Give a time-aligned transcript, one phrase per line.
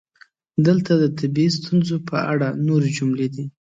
[0.65, 3.45] دلته د طبیعي ستونزو په اړه نورې جملې دي: